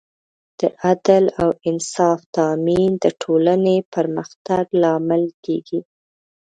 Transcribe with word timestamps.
د 0.59 0.61
عدل 0.83 1.25
او 1.41 1.49
انصاف 1.69 2.19
تامین 2.37 2.91
د 3.03 3.05
ټولنې 3.21 3.77
پرمختګ 3.93 4.63
لامل 4.81 5.23
کېږي. 5.45 5.79